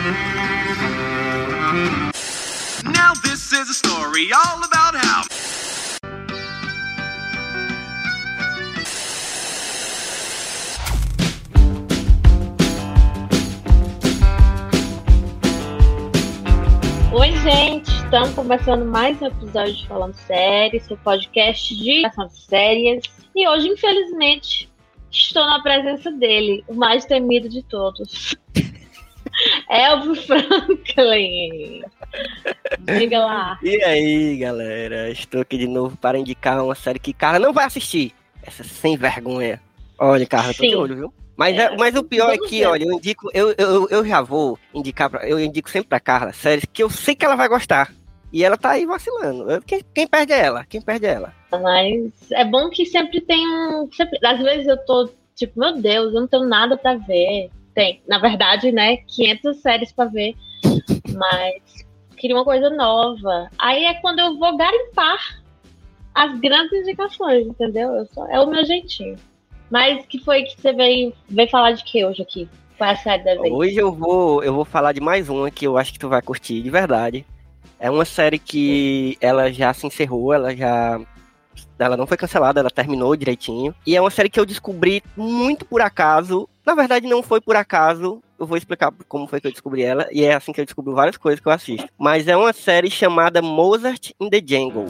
[0.00, 0.06] Now
[3.22, 5.24] this is a story all about how.
[17.12, 17.90] Oi, gente!
[17.90, 23.04] Estamos começando mais um episódio de Falando Séries, seu podcast de ação de séries.
[23.36, 24.72] E hoje, infelizmente,
[25.10, 28.34] estou na presença dele, o mais temido de todos.
[29.70, 31.82] Elvio Franklin.
[32.98, 33.58] Diga lá.
[33.62, 35.08] E aí, galera?
[35.10, 38.12] Estou aqui de novo para indicar uma série que Carla não vai assistir.
[38.42, 39.60] Essa sem vergonha.
[39.98, 41.14] Olha, Carla, tô de olho, viu?
[41.36, 44.20] Mas, É, é, mas o pior é que, olha, eu indico, eu, eu, eu já
[44.20, 47.48] vou indicar, pra, eu indico sempre pra Carla séries que eu sei que ela vai
[47.48, 47.92] gostar.
[48.32, 49.62] E ela tá aí vacilando.
[49.62, 51.34] Quem, quem perde é ela, quem perde é ela.
[51.50, 53.88] Mas é bom que sempre tem um.
[53.92, 57.50] Sempre, às vezes eu tô tipo, meu Deus, eu não tenho nada pra ver.
[57.80, 60.34] Tem, na verdade, né, 500 séries pra ver.
[61.14, 63.48] Mas queria uma coisa nova.
[63.58, 65.40] Aí é quando eu vou garimpar
[66.14, 67.90] as grandes indicações, entendeu?
[67.94, 69.16] Eu só, é o meu jeitinho.
[69.70, 72.46] Mas que foi que você veio, veio falar de que hoje aqui?
[72.76, 73.50] Qual é a série da vez?
[73.50, 76.20] Hoje eu vou, eu vou falar de mais uma que eu acho que tu vai
[76.20, 77.24] curtir, de verdade.
[77.78, 81.00] É uma série que ela já se encerrou, ela já.
[81.78, 83.74] Ela não foi cancelada, ela terminou direitinho.
[83.86, 86.46] E é uma série que eu descobri muito por acaso.
[86.70, 88.22] Na verdade, não foi por acaso.
[88.38, 90.06] Eu vou explicar como foi que eu descobri ela.
[90.12, 91.88] E é assim que eu descubro várias coisas que eu assisto.
[91.98, 94.86] Mas é uma série chamada Mozart in the Jungle.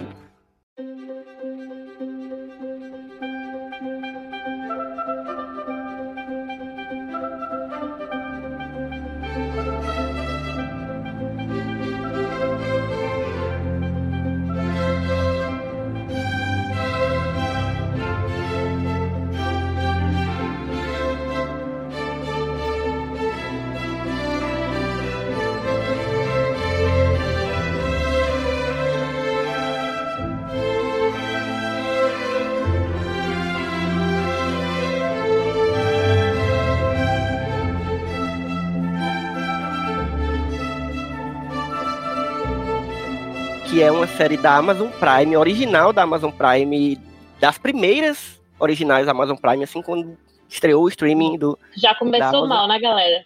[43.80, 47.00] Que é uma série da Amazon Prime, original da Amazon Prime,
[47.40, 51.58] das primeiras originais da Amazon Prime, assim, quando estreou o streaming do.
[51.78, 53.24] Já começou mal, né, galera?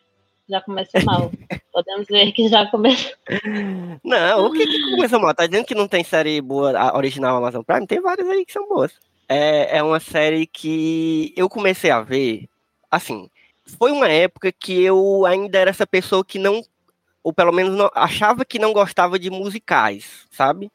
[0.48, 1.32] Já começou mal.
[1.74, 3.10] Podemos ver que já começou.
[4.04, 5.34] Não, o que, que começou mal?
[5.34, 7.88] Tá dizendo que não tem série boa a original Amazon Prime?
[7.88, 8.92] Tem várias aí que são boas.
[9.28, 12.48] É, é uma série que eu comecei a ver,
[12.88, 13.28] assim,
[13.76, 16.62] foi uma época que eu ainda era essa pessoa que não,
[17.24, 20.70] ou pelo menos não, achava que não gostava de musicais, sabe?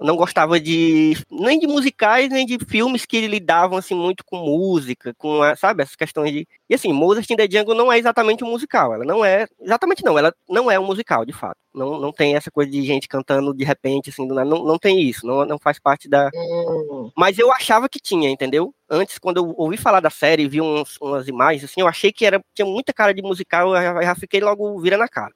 [0.00, 5.14] Não gostava de nem de musicais, nem de filmes que lidavam assim muito com música,
[5.16, 6.48] com, a- sabe, essas questões de.
[6.68, 10.04] E assim, Mozart in the Jungle não é exatamente um musical, ela não é, exatamente
[10.04, 11.56] não, ela não é um musical, de fato.
[11.72, 14.78] Não, não tem essa coisa de gente cantando de repente assim, do nada, não, não
[14.78, 16.28] tem isso, não, não faz parte da,
[16.90, 18.74] Hum, mas eu achava que tinha, entendeu?
[18.90, 22.12] Antes, quando eu ouvi falar da série e vi uns- umas imagens, assim, eu achei
[22.12, 25.32] que era, tinha muita cara de musical, eu já, já fiquei logo vira na cara.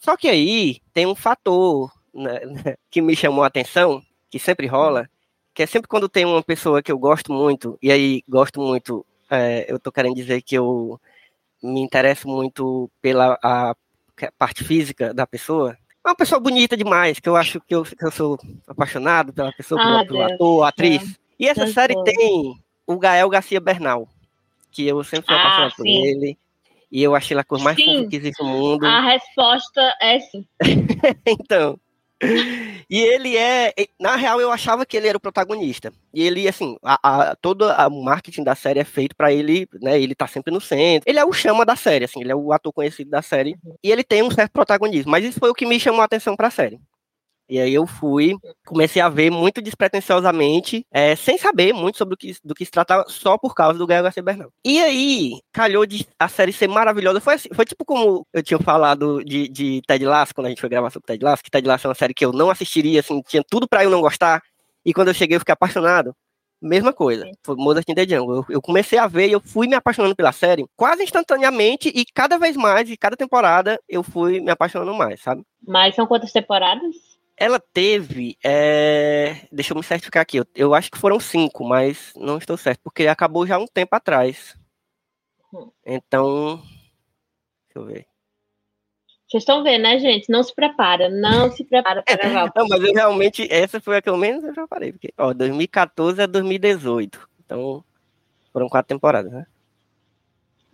[0.00, 2.40] Só que aí tem um fator né,
[2.90, 5.08] que me chamou a atenção, que sempre rola,
[5.54, 9.04] que é sempre quando tem uma pessoa que eu gosto muito, e aí gosto muito,
[9.30, 10.98] é, eu tô querendo dizer que eu
[11.62, 13.74] me interesso muito pela a
[14.38, 15.76] parte física da pessoa.
[16.04, 19.52] É uma pessoa bonita demais, que eu acho que eu, que eu sou apaixonado pela
[19.52, 20.32] pessoa, Ah, pelo, Deus.
[20.32, 21.18] ator, atriz.
[21.38, 22.04] E essa Deus série Deus.
[22.04, 22.54] tem
[22.86, 24.08] o Gael Garcia Bernal,
[24.70, 26.02] que eu sempre fui Ah, apaixonado por sim.
[26.06, 26.38] ele.
[26.90, 27.98] E eu achei ele a coisa mais Sim.
[27.98, 28.84] fofa que existe no mundo.
[28.86, 30.44] A resposta é sim.
[31.26, 31.78] Então.
[32.90, 33.72] E ele é.
[33.98, 35.90] Na real, eu achava que ele era o protagonista.
[36.12, 39.98] E ele, assim, a, a- todo o marketing da série é feito pra ele, né?
[39.98, 41.08] Ele tá sempre no centro.
[41.08, 43.56] Ele é o chama da série, assim, ele é o ator conhecido da série.
[43.82, 45.10] E ele tem um certo protagonismo.
[45.10, 46.78] Mas isso foi o que me chamou a atenção pra série.
[47.50, 52.16] E aí eu fui, comecei a ver muito despretensiosamente, é, sem saber muito sobre o
[52.16, 54.52] que, do que se tratava, só por causa do Gael Garcia Bernal.
[54.64, 57.20] E aí, calhou de a série ser maravilhosa.
[57.20, 60.60] Foi, assim, foi tipo como eu tinha falado de, de Ted Lasso, quando a gente
[60.60, 63.00] foi gravar sobre Ted Lasso, que Ted Lasso é uma série que eu não assistiria,
[63.00, 64.40] assim, tinha tudo pra eu não gostar.
[64.84, 66.14] E quando eu cheguei, eu fiquei apaixonado.
[66.62, 68.36] Mesma coisa, foi Mozart in the Jungle.
[68.36, 72.04] Eu, eu comecei a ver e eu fui me apaixonando pela série quase instantaneamente e
[72.14, 75.42] cada vez mais, e cada temporada, eu fui me apaixonando mais, sabe?
[75.66, 77.09] Mas são quantas temporadas?
[77.40, 78.36] Ela teve.
[78.44, 80.36] é, Deixa eu me certificar aqui.
[80.36, 83.96] Eu, eu acho que foram cinco, mas não estou certo, porque acabou já um tempo
[83.96, 84.54] atrás.
[85.52, 85.70] Hum.
[85.86, 86.56] Então.
[86.56, 88.06] Deixa eu ver.
[89.26, 90.30] Vocês estão vendo, né, gente?
[90.30, 92.52] Não se prepara, não se prepara para gravar.
[92.54, 93.48] Não, mas eu realmente.
[93.50, 94.92] Essa foi a que eu menos eu já parei.
[94.92, 97.26] Porque, ó, 2014 a 2018.
[97.46, 97.82] Então.
[98.52, 99.46] Foram quatro temporadas, né?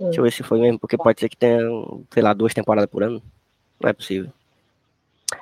[0.00, 0.06] Hum.
[0.06, 1.60] Deixa eu ver se foi mesmo, porque pode ser que tenha,
[2.10, 3.22] sei lá, duas temporadas por ano.
[3.78, 4.32] Não é possível.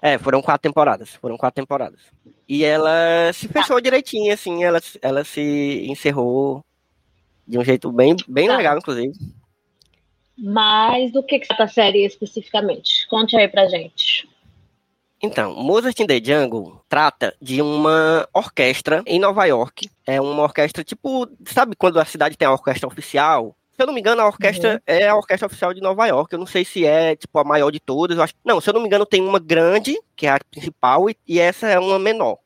[0.01, 1.11] É, foram quatro temporadas.
[1.17, 2.01] Foram quatro temporadas.
[2.49, 6.63] E ela se fechou direitinho, assim, ela, ela se encerrou
[7.47, 8.57] de um jeito bem, bem Tá.
[8.57, 9.13] legal, inclusive.
[10.37, 13.07] Mas do que, que trata a série especificamente?
[13.09, 14.29] Conte aí pra gente.
[15.23, 19.89] Então, Mozart in the Jungle trata de uma orquestra em Nova York.
[20.07, 23.57] É uma orquestra tipo, sabe quando a cidade tem a orquestra oficial?
[23.77, 26.33] Se eu não me engano, a orquestra é a orquestra oficial de Nova York.
[26.33, 28.19] Eu não sei se é tipo a maior de todas.
[28.19, 28.35] Acho...
[28.45, 31.41] Não, se eu não me engano, tem uma grande, que é a principal, e, e
[31.41, 32.39] essa é uma menor,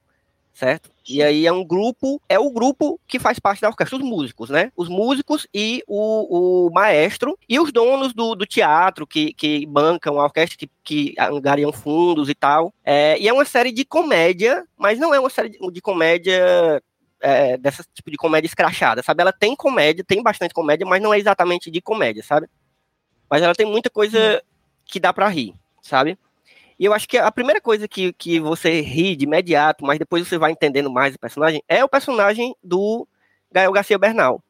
[0.54, 0.90] certo?
[1.06, 4.50] E aí é um grupo, é o grupo que faz parte da orquestra, os músicos,
[4.50, 4.70] né?
[4.76, 10.20] Os músicos e o, o maestro e os donos do, do teatro que, que bancam
[10.20, 12.72] a orquestra, que, que angariam fundos e tal.
[12.84, 16.82] É, e é uma série de comédia, mas não é uma série de, de comédia
[17.20, 19.22] é, dessa tipo de comédia escrachada, sabe?
[19.22, 22.48] Ela tem comédia, tem bastante comédia, mas não é exatamente de comédia, sabe?
[23.30, 24.42] Mas ela tem muita coisa
[24.84, 26.18] que dá pra rir, sabe?
[26.78, 30.26] E eu acho que a primeira coisa que, que você ri de imediato, mas depois
[30.26, 33.06] você vai entendendo mais o personagem, é o personagem do
[33.50, 34.42] Gael Garcia Bernal,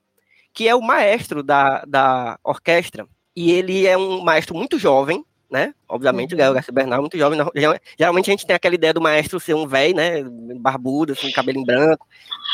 [0.53, 3.07] que é o maestro da, da orquestra.
[3.35, 5.75] E ele é um maestro muito jovem, né?
[5.89, 6.37] Obviamente, Uhum.
[6.37, 7.39] o Gael Garcia Bernal é muito jovem.
[7.55, 10.23] Geral- Geralmente a gente tem aquela ideia do maestro ser um velho, né?
[10.61, 12.07] Barbudo, assim, cabelo em branco.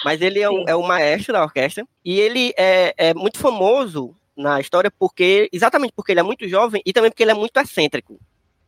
[0.04, 1.86] Mas ele é o, é o maestro da orquestra.
[2.04, 6.82] E ele é, é muito famoso na história porque exatamente porque ele é muito jovem
[6.84, 8.18] e também porque ele é muito excêntrico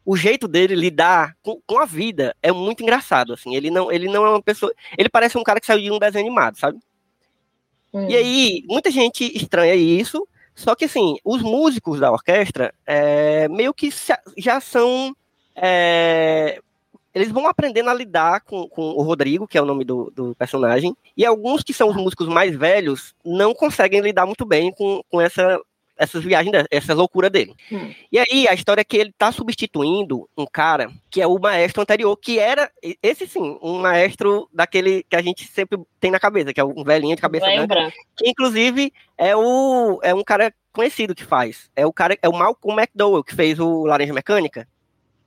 [0.04, 3.56] o jeito dele lidar com, com a vida é muito engraçado, assim.
[3.56, 4.72] Ele não, ele não é uma pessoa.
[4.96, 6.78] Ele parece um cara que saiu de um desenho animado, sabe?
[7.92, 8.08] Hum.
[8.08, 10.24] E aí, muita gente estranha isso.
[10.56, 13.90] Só que, assim, os músicos da orquestra é, meio que
[14.38, 15.14] já são.
[15.54, 16.58] é,
[17.14, 20.34] eles vão aprendendo a lidar com, com o Rodrigo, que é o nome do, do
[20.34, 20.96] personagem.
[21.16, 25.20] E alguns que são os músicos mais velhos não conseguem lidar muito bem com, com
[25.20, 25.58] essa,
[25.96, 27.54] essas viagens, de- essa loucura dele.
[27.72, 27.92] Hum.
[28.12, 31.82] E aí, a história é que ele tá substituindo um cara que é o maestro
[31.82, 32.70] anterior, que era,
[33.02, 36.84] esse sim, um maestro daquele que a gente sempre tem na cabeça, que é um
[36.84, 37.92] velhinho de cabeça branca, Lembra?
[38.16, 41.70] que inclusive é, o, é um cara conhecido que faz.
[41.74, 44.68] É o cara, é o Malcolm McDowell, que fez o Laranja Mecânica,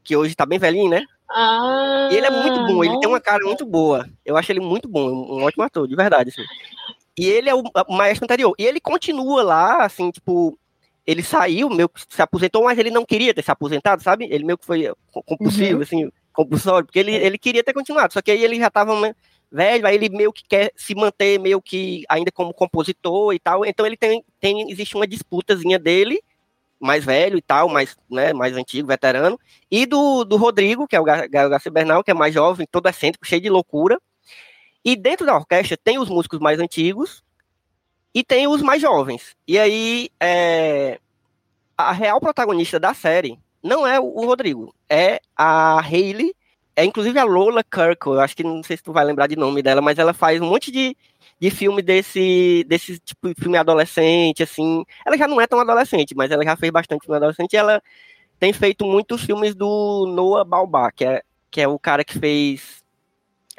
[0.03, 1.03] que hoje tá bem velhinho, né?
[1.31, 4.07] Ah, E ele é muito bom, ele tem uma cara muito boa.
[4.25, 6.43] Eu acho ele muito bom, um ótimo ator, de verdade, assim.
[7.19, 8.53] E ele é o, maestro anterior.
[8.57, 10.57] E ele continua lá, assim, tipo,
[11.05, 14.27] ele saiu, meio que se aposentou, mas ele não queria ter se aposentado, sabe?
[14.31, 14.91] Ele meio que foi
[15.25, 15.81] compulsivo, Uhum.
[15.83, 18.13] assim, compulsório, porque ele, ele queria ter continuado.
[18.13, 19.13] Só que aí ele já tava né,
[19.51, 23.65] velho, aí ele meio que quer se manter meio que ainda como compositor e tal.
[23.65, 26.21] Então ele tem, tem existe uma disputazinha dele,
[26.79, 29.37] mais velho e tal, mais, né, mais antigo, veterano,
[29.69, 32.65] e do, do Rodrigo, que é o Ga- Gael Garcia Bernal, que é mais jovem,
[32.71, 33.99] todo excêntrico, cheio de loucura.
[34.89, 37.23] E dentro da orquestra tem os músicos mais antigos
[38.11, 39.35] e tem os mais jovens.
[39.47, 40.99] E aí, é,
[41.77, 46.33] a real protagonista da série não é o Rodrigo, é a Hayley,
[46.75, 49.35] é inclusive a Lola Kirkle, eu acho que não sei se tu vai lembrar de
[49.35, 50.97] nome dela, mas ela faz um monte de,
[51.39, 54.83] de filme desse, desse tipo de filme adolescente, assim.
[55.05, 57.79] Ela já não é tão adolescente, mas ela já fez bastante filme adolescente ela
[58.39, 61.21] tem feito muitos filmes do Noah Baumbach, que é,
[61.51, 62.78] que é o cara que fez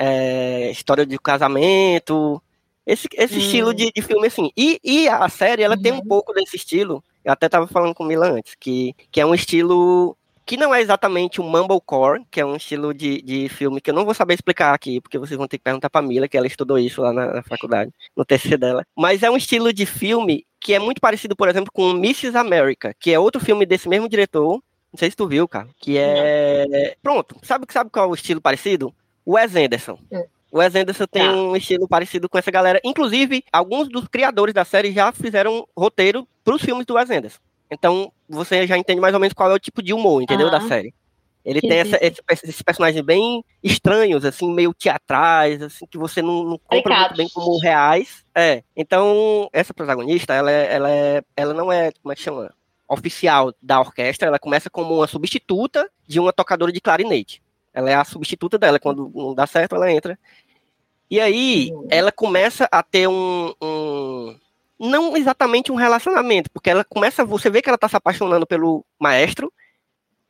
[0.01, 2.43] é, História de Casamento,
[2.87, 3.39] esse, esse Hum.
[3.39, 4.51] estilo de, de filme assim.
[4.57, 6.07] E, e a série, ela tem um Uhum.
[6.09, 9.35] pouco desse estilo, eu até tava falando com o Milan antes, que, que é um
[9.35, 13.91] estilo que não é exatamente um mumblecore, que é um estilo de, de filme que
[13.91, 16.37] eu não vou saber explicar aqui, porque vocês vão ter que perguntar pra Mila, que
[16.37, 18.83] ela estudou isso lá na, na faculdade, no TCC dela.
[18.97, 22.37] Mas é um estilo de filme que é muito parecido, por exemplo, com Mrs.
[22.37, 24.55] America, que é outro filme desse mesmo diretor,
[24.93, 26.97] não sei se tu viu, cara, que é...
[27.01, 28.93] Pronto, sabe, sabe qual é o estilo parecido?
[29.25, 29.99] O Wes Anderson.
[30.13, 30.25] Hum.
[30.53, 31.33] O Wes Anderson tem Tá.
[31.33, 32.81] um estilo parecido com essa galera.
[32.85, 37.39] Inclusive, alguns dos criadores da série já fizeram roteiro pros filmes do Wes Anderson.
[37.71, 40.51] Então, você já entende mais ou menos qual é o tipo de humor, entendeu?
[40.51, 40.93] Da série.
[41.45, 46.21] Ele Sim, tem essa- esse- esses personagens bem estranhos, assim, meio teatrais, assim, que você
[46.21, 48.25] não, não compra muito bem como reais.
[48.35, 48.63] É.
[48.77, 52.53] Então, essa protagonista, ela, é, ela, é, ela não é, como é que chama?
[52.89, 57.41] Oficial da orquestra, ela começa como uma substituta de uma tocadora de clarinete.
[57.73, 60.19] Ela é a substituta dela, quando não dá certo, ela entra.
[61.11, 61.87] E aí, Uhum.
[61.91, 64.37] ela começa a ter um, um-
[64.79, 67.23] Não exatamente um relacionamento, porque ela começa.
[67.25, 69.53] Você vê que ela tá se apaixonando pelo maestro,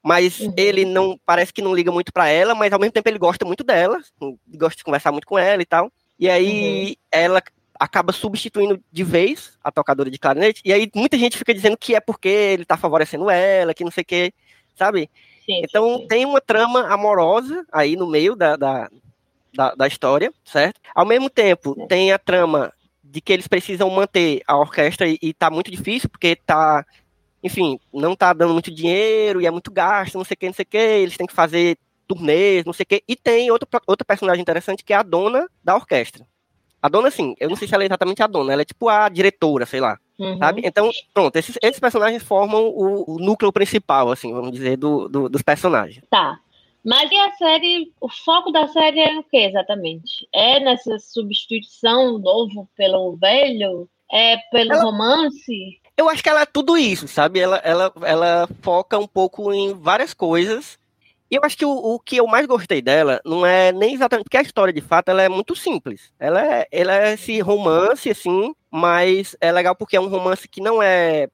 [0.02, 0.52] mas Uhum.
[0.56, 1.16] ele não.
[1.24, 4.00] Parece que não liga muito pra ela, mas ao mesmo tempo ele gosta muito dela,
[4.48, 5.92] gosta de conversar muito com ela e tal.
[6.18, 7.40] E aí, ela
[7.78, 11.94] acaba substituindo de vez a tocadora de clarinete, e aí muita gente fica dizendo que
[11.94, 14.34] é porque ele tá favorecendo ela, que não sei o que,
[14.76, 15.08] sabe?
[15.44, 16.06] Sim, Então sim.
[16.08, 18.90] tem uma trama amorosa aí no meio da, da,
[19.54, 20.80] da, da história, certo?
[20.94, 21.86] Ao mesmo tempo, É.
[21.86, 26.08] tem a trama de que eles precisam manter a orquestra e, e tá muito difícil,
[26.08, 26.84] porque tá
[27.42, 30.52] enfim, não tá dando muito dinheiro e é muito gasto, não sei o que, não
[30.52, 33.02] sei o que, eles têm que fazer turnês, não sei o que.
[33.08, 36.26] E tem outro, outra personagem interessante que é a dona da orquestra.
[36.82, 38.88] A dona, assim, eu não sei se ela é exatamente a dona, ela é tipo
[38.88, 39.98] a diretora, sei lá.
[40.18, 40.38] Uhum.
[40.38, 40.62] Sabe?
[40.64, 45.28] Então, pronto, esses, esses personagens formam o, o, núcleo principal, assim, vamos dizer, do, do,
[45.28, 46.02] dos personagens.
[46.10, 46.38] Tá.
[46.84, 50.26] Mas e a série, o foco da série é o que exatamente?
[50.34, 53.88] É nessa substituição novo pelo velho?
[54.10, 55.80] É pelo ela, romance?
[55.96, 57.38] Eu acho que ela é tudo isso, sabe?
[57.38, 60.78] Ela, ela, ela foca um pouco em várias coisas
[61.30, 64.24] e eu acho que o, o, que eu mais gostei dela não é nem exatamente
[64.24, 66.12] porque a história de fato ela é muito simples.
[66.18, 70.60] Ela é, ela é esse romance assim, mas é legal porque é um romance que
[70.60, 71.28] não é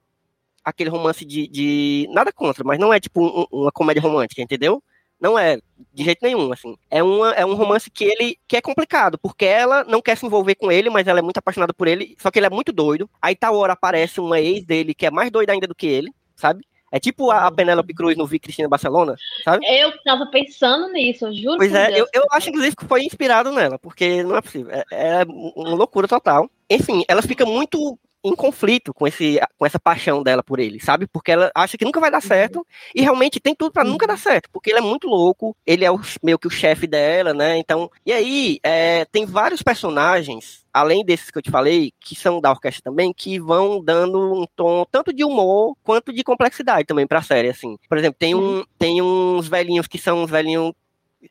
[0.63, 4.83] aquele romance de, de nada contra, mas não é tipo um, uma comédia romântica, entendeu?
[5.19, 5.57] Não é
[5.93, 6.75] de jeito nenhum, assim.
[6.91, 10.25] É, uma, é um romance que ele que é complicado, porque ela não quer se
[10.25, 12.71] envolver com ele, mas ela é muito apaixonada por ele, só que ele é muito
[12.71, 13.09] doido.
[13.19, 16.11] Aí tal hora aparece uma ex dele que é mais doida ainda do que ele,
[16.35, 16.63] sabe?
[16.91, 19.65] É tipo a, a Penélope Cruz no Vi Cristina Barcelona, sabe?
[19.67, 21.57] Eu tava pensando nisso, eu juro.
[21.57, 24.71] Pois é, eu, eu acho inclusive que foi inspirado nela, porque não é possível.
[24.71, 26.49] É, é uma loucura total.
[26.69, 31.07] Enfim, ela fica muito em conflito com, esse, com essa paixão dela por ele, sabe?
[31.07, 32.27] Porque ela acha que nunca vai dar uhum.
[32.27, 33.91] certo e realmente tem tudo para uhum.
[33.91, 36.87] nunca dar certo, porque ele é muito louco, ele é o, meio que o chefe
[36.87, 37.57] dela, né?
[37.57, 42.41] Então, e aí é, tem vários personagens, além desses que eu te falei, que são
[42.41, 47.07] da orquestra também, que vão dando um tom tanto de humor quanto de complexidade também
[47.07, 47.77] para a série, assim.
[47.87, 50.73] Por exemplo, tem, um, tem uns velhinhos que são uns velhinhos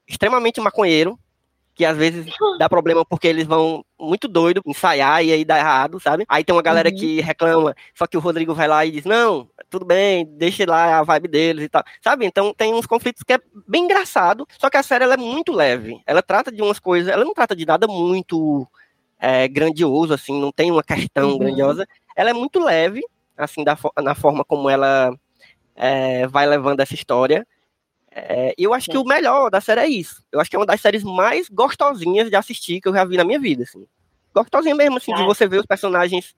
[0.06, 1.18] extremamente maconheiro,
[1.76, 2.26] que às vezes
[2.58, 6.24] dá problema porque eles vão muito doido ensaiar e aí dá errado, sabe?
[6.26, 6.96] Aí tem uma galera uhum.
[6.96, 10.98] que reclama, só que o Rodrigo vai lá e diz: "Não, tudo bem, deixa lá
[10.98, 11.84] a vibe deles e tal".
[12.02, 12.24] Sabe?
[12.24, 15.52] Então tem uns conflitos que é bem engraçado, só que a série ela é muito
[15.52, 16.00] leve.
[16.06, 18.66] Ela trata de umas coisas, ela não trata de nada muito
[19.18, 21.38] é, grandioso assim, não tem uma questão uhum.
[21.38, 21.86] grandiosa.
[22.16, 23.02] Ela é muito leve,
[23.36, 25.12] assim, da, na forma como ela
[25.74, 27.46] é, vai levando essa história.
[28.18, 30.22] É, eu acho que o melhor da série é isso.
[30.32, 33.18] Eu acho que é uma das séries mais gostosinhas de assistir que eu já vi
[33.18, 33.86] na minha vida, assim.
[34.34, 35.16] Gostosinha mesmo, assim, é.
[35.16, 36.34] de você ver os personagens.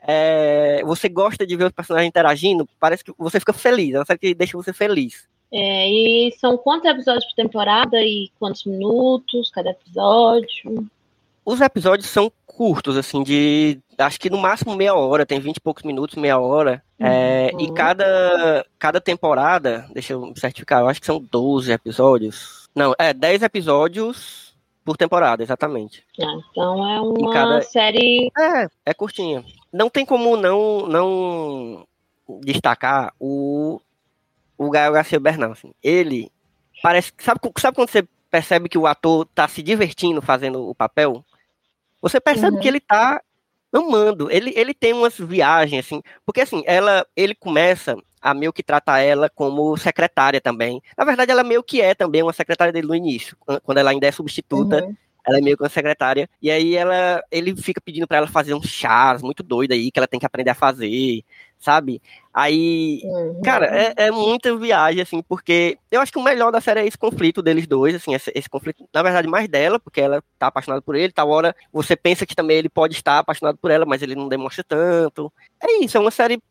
[0.00, 3.94] É, você gosta de ver os personagens interagindo, parece que você fica feliz.
[3.94, 5.28] É uma série que deixa você feliz.
[5.52, 10.88] É, e são quantos episódios por temporada e quantos minutos cada episódio?
[11.44, 15.60] Os episódios são curtos, assim, de acho que no máximo meia hora, tem vinte e
[15.60, 16.82] poucos minutos, meia hora.
[16.98, 17.60] É, uhum.
[17.60, 22.68] E cada, cada temporada, deixa eu certificar, eu acho que são 12 episódios.
[22.74, 24.54] Não, é 10 episódios
[24.84, 26.04] por temporada, exatamente.
[26.20, 27.62] Ah, então é uma cada...
[27.62, 28.30] série.
[28.38, 29.44] É, é curtinha.
[29.72, 31.86] Não tem como não, não
[32.40, 33.80] destacar o,
[34.58, 35.52] o Gael Garcia Bernal.
[35.52, 35.72] Assim.
[35.82, 36.30] Ele
[36.82, 37.12] parece.
[37.18, 41.24] Sabe, sabe quando você percebe que o ator tá se divertindo fazendo o papel?
[42.00, 42.62] Você percebe uhum.
[42.62, 43.22] que ele tá
[43.72, 44.30] amando.
[44.30, 49.00] Ele, ele tem umas viagens, assim, porque assim, ela, ele começa a meio que tratar
[49.00, 50.80] ela como secretária também.
[50.96, 54.06] Na verdade, ela meio que é também uma secretária dele no início, quando ela ainda
[54.06, 54.84] é substituta.
[54.84, 54.96] Uhum.
[55.26, 56.28] Ela é meio que uma secretária.
[56.40, 59.98] E aí ela, ele fica pedindo para ela fazer uns chás muito doido aí, que
[59.98, 61.22] ela tem que aprender a fazer
[61.62, 62.02] sabe?
[62.34, 63.40] Aí, uhum.
[63.42, 66.86] cara, é, é, muita viagem, assim, porque eu acho que o melhor da série é
[66.86, 70.48] esse conflito deles dois, assim, esse, esse, conflito, na verdade, mais dela, porque ela tá
[70.48, 73.86] apaixonada por ele, tal hora você pensa que também ele pode estar apaixonado por ela,
[73.86, 75.32] mas ele não demonstra tanto.
[75.62, 76.42] É isso, é uma série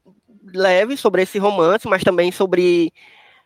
[0.53, 2.93] leve sobre esse romance, mas também sobre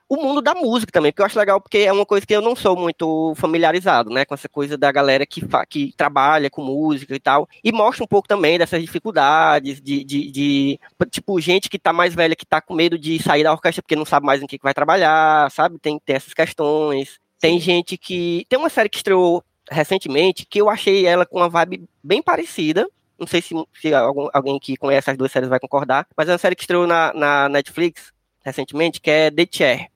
[0.07, 2.41] o mundo da música também, que eu acho legal porque é uma coisa que eu
[2.41, 7.15] não sou muito familiarizado, né, com essa coisa da galera que, que trabalha com música
[7.15, 11.79] e tal, e mostra um pouco também dessas dificuldades de, de, de tipo, gente que
[11.79, 14.41] tá mais velha, que tá com medo de sair da orquestra porque não sabe mais
[14.41, 18.69] em que, que vai trabalhar, sabe, tem, tem essas questões, tem gente que, tem uma
[18.69, 23.41] série que estreou recentemente, que eu achei ela com uma vibe bem parecida, não sei
[23.41, 26.55] se, se algum, alguém que conhece as duas séries vai concordar, mas é uma série
[26.55, 29.94] que estreou na, na Netflix recentemente, que é The Chair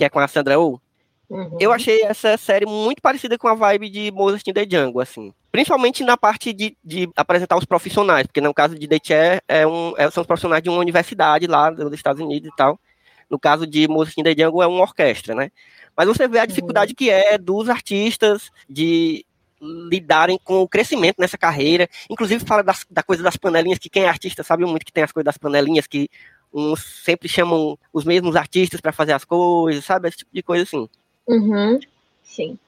[0.00, 0.80] que é com a Sandra Oh.
[1.28, 1.58] Uhum.
[1.60, 5.32] Eu achei essa série muito parecida com a vibe de Mozart in the Jungle, assim.
[5.52, 9.64] Principalmente na parte de, de apresentar os profissionais, porque no caso de The Chair é
[9.64, 12.80] um, é, são os profissionais de uma universidade lá dos Estados Unidos e tal.
[13.28, 15.52] No caso de Mozart in the Jungle é uma orquestra, né?
[15.96, 16.96] Mas você vê a dificuldade uhum.
[16.96, 19.24] que é dos artistas de
[19.60, 21.88] lidarem com o crescimento nessa carreira.
[22.08, 25.04] Inclusive fala das, da coisa das panelinhas, que quem é artista sabe muito que tem
[25.04, 26.08] as coisas das panelinhas, que
[26.52, 30.08] uns sempre chamam os mesmos artistas para fazer as coisas, sabe?
[30.08, 30.88] Esse tipo de coisa assim.
[31.26, 31.78] Uhum,
[32.22, 32.58] sim.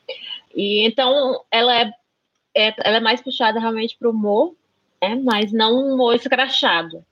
[0.54, 1.92] E então ela é,
[2.54, 4.54] é ela é mais puxada realmente para o humor,
[5.00, 5.20] né?
[5.22, 7.04] mas não um humor escrachado.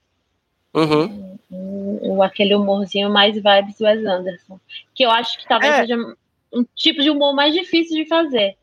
[0.73, 1.37] Uhum.
[1.51, 4.59] Um, um, aquele humorzinho mais vibes Wes Anderson.
[4.95, 5.81] Que eu acho que talvez é.
[5.81, 6.15] seja
[6.53, 8.55] um tipo de humor mais difícil de fazer.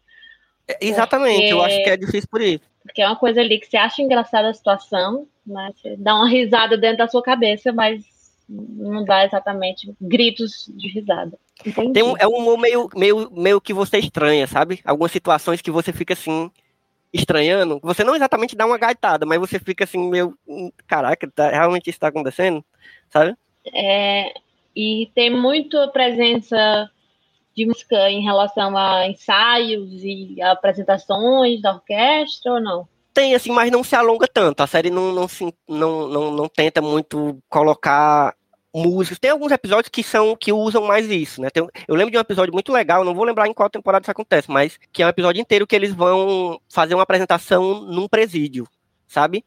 [0.66, 1.52] É, exatamente, porque...
[1.52, 2.64] eu acho que é difícil por isso.
[2.88, 6.28] Porque é uma coisa ali que você acha engraçada a situação, mas você dá uma
[6.28, 8.02] risada dentro da sua cabeça, mas
[8.49, 11.38] não dá exatamente gritos de risada.
[11.64, 11.92] Entendi.
[11.92, 14.80] Tem um, é um humor meio, meio, meio que você estranha, sabe?
[14.85, 16.50] Algumas situações que você fica assim,
[17.12, 17.78] estranhando.
[17.83, 20.35] Você não exatamente dá uma gaitada, mas você fica assim, meio.
[20.47, 22.64] "Hum, Caraca, tá, realmente isso tá acontecendo?
[23.11, 23.37] Sabe?
[23.75, 24.33] É,
[24.75, 26.90] e tem muita presença
[27.58, 32.88] de música em relação a ensaios e apresentações da orquestra ou não?
[33.12, 34.62] Tem, assim, mas não se alonga tanto.
[34.62, 38.32] A série não, não, se, não, não, não tenta muito colocar
[38.72, 39.18] músicas.
[39.18, 41.50] Tem alguns episódios que são que usam mais isso, né?
[41.50, 44.10] Tem- eu lembro de um episódio muito legal, não vou lembrar em qual temporada isso
[44.10, 48.68] acontece, mas que é um episódio inteiro que eles vão fazer uma apresentação num presídio,
[49.08, 49.44] sabe?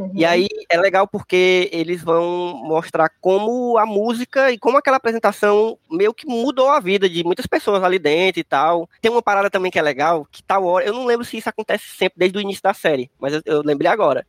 [0.00, 0.12] Uhum.
[0.14, 5.78] E aí é legal porque eles vão mostrar como a música e como aquela apresentação
[5.90, 8.88] meio que mudou a vida de muitas pessoas ali dentro e tal.
[9.02, 11.48] Tem uma parada também que é legal, que tal hora, eu não lembro se isso
[11.50, 14.26] acontece sempre desde o início da série, mas eu, eu lembrei agora.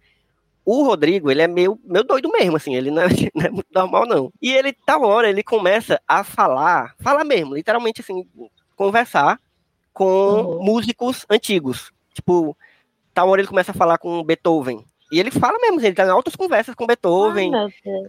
[0.66, 3.70] O Rodrigo, ele é meio, meio doido mesmo, assim, ele não é, não é muito
[3.74, 4.32] normal, não.
[4.42, 8.28] E ele, tal hora, ele começa a falar, falar mesmo, literalmente, assim,
[8.76, 9.40] conversar
[9.94, 10.64] com Uhum.
[10.64, 11.92] músicos antigos.
[12.14, 12.56] Tipo,
[13.14, 14.86] tal hora ele começa a falar com Beethoven.
[15.12, 17.52] E ele fala mesmo, ele tá em altas conversas com Beethoven.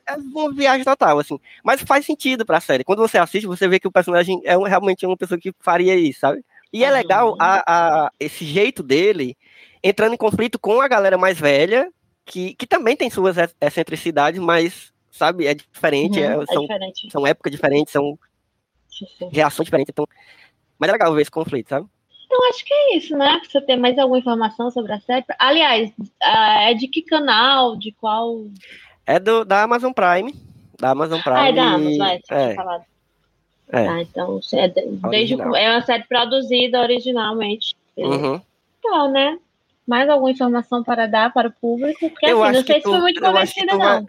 [0.06, 1.38] É uma viagem total, assim.
[1.64, 2.84] Mas faz sentido pra série.
[2.84, 5.96] Quando você assiste, você vê que o personagem é um- realmente uma pessoa que faria
[5.96, 6.44] isso, sabe?
[6.72, 9.36] E é legal a, a- esse jeito dele
[9.82, 11.90] entrando em conflito com a galera mais velha,
[12.24, 16.20] que, que também tem suas ex- excentricidades, mas, sabe, é diferente.
[16.20, 17.08] Uhum, é- é são, diferente.
[17.10, 18.16] são épocas diferentes, são
[19.32, 19.90] reações diferentes.
[19.90, 20.06] Então,
[20.78, 21.86] mas é legal ver esse conflito, sabe?
[22.34, 23.42] Então acho que é isso, né?
[23.44, 25.22] Você tem mais alguma informação sobre a série?
[25.38, 27.76] Aliás, é de que canal?
[27.76, 28.46] De qual?
[29.06, 30.34] É do, da Amazon Prime.
[30.80, 31.36] Da Amazon Prime.
[31.38, 32.84] Ah, é da Amazon, você é, falado.
[33.70, 33.86] é.
[33.86, 35.54] Ah, então é, de- desde, Original.
[35.56, 37.76] é uma série produzida originalmente.
[37.98, 38.40] Uhum.
[38.82, 39.38] Legal, né?
[39.86, 42.08] Mais alguma informação para dar para o público?
[42.08, 44.06] Porque Eu assim, acho não sei que se foi muito convencida, tu vai- não.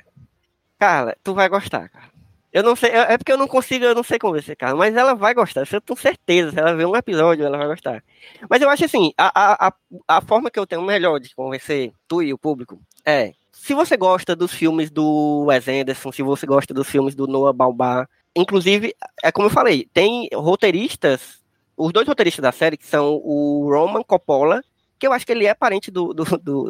[0.80, 2.06] Carla, tu vai gostar, cara.
[2.54, 4.96] Eu não sei, é é porque eu não consigo, eu não sei convencer, cara, mas
[4.96, 6.52] ela vai gostar, eu tenho certeza.
[6.52, 8.04] Se ela ver um episódio, ela vai gostar.
[8.48, 9.74] Mas eu acho assim, a, a,
[10.08, 13.98] a, forma que eu tenho melhor de convencer tu e o público é, se você
[13.98, 18.96] gosta dos filmes do Wes Anderson, se você gosta dos filmes do Noah Baumbach, inclusive,
[19.22, 21.42] é como eu falei, tem roteiristas,
[21.76, 24.62] os dois roteiristas da série, que são o Roman Coppola,
[24.98, 26.24] que eu acho que ele é parente do, do,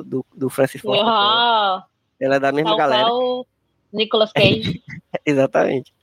[0.04, 1.00] do, do, Francis Ford.
[1.04, 1.86] Ah,
[2.20, 3.10] Ele é da mesma galera.
[3.94, 4.82] Nicolas Cage.
[5.26, 5.94] Exatamente.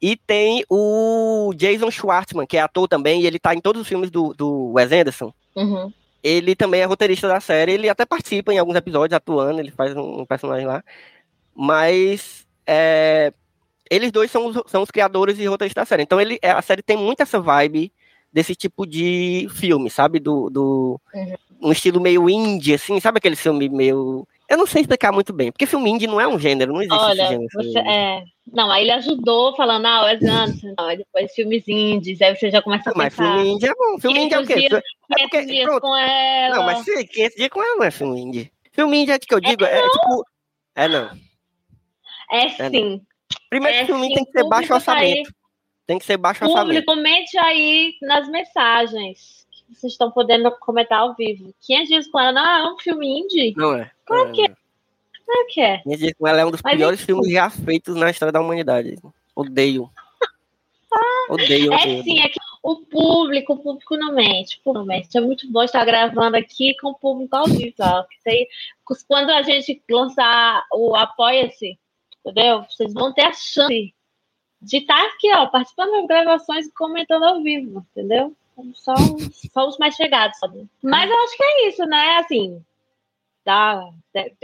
[0.00, 3.88] E tem o Jason Schwartzman, que é ator também, e ele tá em todos os
[3.88, 5.32] filmes do, do Wes Anderson.
[5.56, 5.92] Uhum.
[6.22, 9.96] Ele também é roteirista da série, ele até participa em alguns episódios atuando, ele faz
[9.96, 10.82] um, personagem lá.
[11.54, 13.32] Mas é,
[13.90, 16.02] eles dois são os, são os criadores e roteiristas da série.
[16.02, 17.92] Então ele, a série tem muito essa vibe
[18.32, 20.20] desse tipo de filme, sabe?
[20.20, 21.34] Do, do Uhum.
[21.62, 24.26] um estilo meio indie, assim, sabe aquele filme meio.
[24.48, 26.96] Eu não sei explicar muito bem, porque filme indie não é um gênero, não existe
[26.96, 27.48] esse Olha, gênero.
[27.54, 28.22] você, é...
[28.50, 32.62] Não, aí ele ajudou falando, ah, Wes Anderson, não, depois filmes indies, aí você já
[32.62, 33.34] começa a Mas pensar.
[33.34, 33.98] filme indie é bom.
[34.00, 34.54] Filme indie é o quê?
[34.54, 35.80] 500 dias, É 500 porque- dias pronto.
[35.82, 36.56] com ela.
[36.56, 38.52] Não, mas se 500 dias com ela não é filme indie.
[38.72, 40.24] Filme indie é que eu digo, é, tipo.
[40.74, 41.10] É não.
[42.30, 43.00] É sim.
[43.50, 44.78] Primeiro É que filme sim, tem que ser o baixo tá aí.
[44.78, 45.34] orçamento.
[45.86, 46.84] Tem que ser baixo orçamento.
[46.86, 51.54] Público, mente aí nas mensagens vocês estão podendo comentar ao vivo.
[51.60, 53.54] 500 dias com ela, não, é um filme indie?
[53.56, 53.90] Não é.
[54.04, 54.56] Claro Não é, que é.
[55.24, 55.78] Claro que é.
[55.78, 58.40] 500 dias com ela é um dos Mas piores filmes já feitos na história da
[58.40, 58.96] humanidade.
[59.34, 59.90] Odeio.
[61.28, 62.02] Odeio, É odeio.
[62.02, 65.16] sim, é que o público, o público não mente, o público não mente.
[65.16, 67.74] É muito bom estar gravando aqui com o público ao vivo.
[67.80, 68.04] ó.
[69.06, 71.78] Quando a gente lançar o Apoia-se,
[72.24, 72.62] entendeu?
[72.62, 73.94] Vocês vão ter a chance
[74.60, 78.34] de estar aqui, ó, participando das gravações e comentando ao vivo, entendeu?
[78.74, 80.66] Só, os- só os mais chegados, sabe?
[80.82, 82.16] Mas eu acho que é isso, né?
[82.18, 82.60] Assim,
[83.44, 83.88] tá,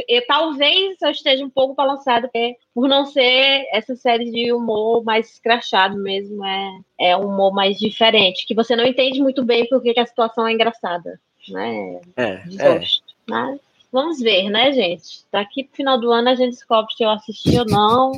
[0.08, 2.30] eu, talvez eu esteja um pouco balançado
[2.74, 7.78] por não ser essa série de humor mais escrachado mesmo, é, é um humor mais
[7.78, 12.00] diferente, que você não entende muito bem porque que a situação é engraçada, né?
[12.16, 12.36] É, é.
[12.46, 13.14] Desgosto.
[13.28, 13.60] Mas
[13.92, 15.24] vamos ver, né, gente?
[15.32, 18.12] Daqui pro final do ano a gente descobre se eu assisti ou não.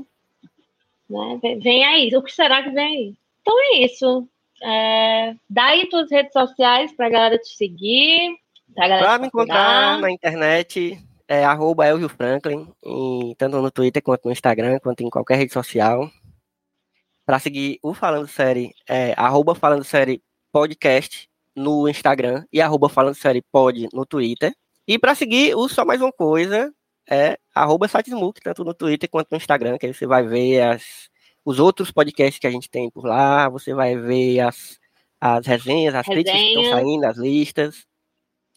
[1.09, 1.41] Né?
[1.63, 2.15] Vem aí.
[2.17, 3.15] O que será que vem aí?
[3.43, 4.29] Então é isso.
[4.63, 8.37] É, dá aí tuas redes sociais pra galera te seguir.
[8.75, 14.03] Pra, galera Pra me encontrar na internet, é arroba Elvio Franklin, em- tanto no Twitter
[14.03, 16.11] quanto no Instagram, quanto em qualquer rede social.
[17.25, 23.15] Pra seguir o Falando Série, é arroba Falando Série Podcast no Instagram e arroba Falando
[23.15, 24.55] Série Pod no Twitter.
[24.87, 26.73] E pra seguir o Só Mais Uma Coisa,
[27.11, 31.09] é arroba Satismook, tanto no Twitter quanto no Instagram, que aí você vai ver as,
[31.47, 34.81] os outros podcasts que a gente tem por lá, você vai ver as,
[35.21, 37.87] as resenhas, as críticas que estão saindo, as listas,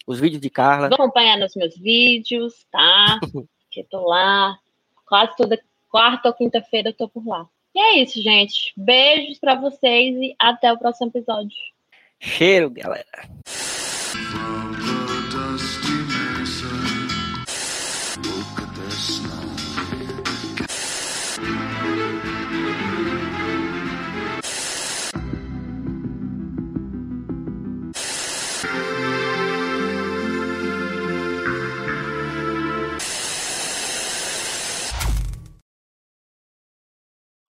[0.08, 0.90] os vídeos de Carla.
[0.90, 3.20] Vou acompanhar nos meus vídeos, tá?
[3.70, 4.58] que tô lá
[5.06, 7.48] quase toda quarta ou quinta-feira eu tô por lá.
[7.76, 8.74] E é isso, gente.
[8.76, 11.56] Beijos para vocês e até o próximo episódio.
[12.20, 13.30] Cheiro, galera.